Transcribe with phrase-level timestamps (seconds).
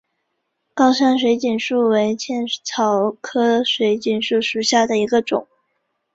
[0.73, 5.47] 高山水锦树为茜草科水锦树属下的一个种。